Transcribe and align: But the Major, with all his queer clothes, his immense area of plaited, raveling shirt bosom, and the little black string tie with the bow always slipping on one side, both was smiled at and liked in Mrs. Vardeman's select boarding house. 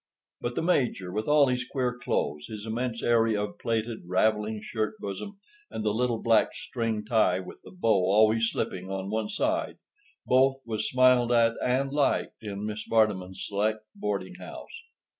But 0.41 0.55
the 0.55 0.63
Major, 0.63 1.11
with 1.11 1.27
all 1.27 1.45
his 1.45 1.63
queer 1.63 1.95
clothes, 1.95 2.47
his 2.47 2.65
immense 2.65 3.03
area 3.03 3.39
of 3.39 3.59
plaited, 3.59 3.99
raveling 4.07 4.59
shirt 4.63 4.95
bosom, 4.97 5.37
and 5.69 5.85
the 5.85 5.93
little 5.93 6.17
black 6.19 6.55
string 6.55 7.05
tie 7.05 7.39
with 7.39 7.61
the 7.63 7.69
bow 7.69 8.09
always 8.11 8.49
slipping 8.49 8.89
on 8.89 9.11
one 9.11 9.29
side, 9.29 9.77
both 10.25 10.55
was 10.65 10.89
smiled 10.89 11.31
at 11.31 11.53
and 11.63 11.93
liked 11.93 12.41
in 12.41 12.61
Mrs. 12.63 12.89
Vardeman's 12.89 13.45
select 13.47 13.85
boarding 13.95 14.33
house. 14.39 14.73